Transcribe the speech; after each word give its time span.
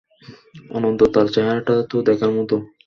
অন্তত 0.77 1.09
তার 1.13 1.27
চেহারাটা 1.33 1.75
তো 1.91 1.97
দেখার 2.07 2.31
মতো। 2.37 2.55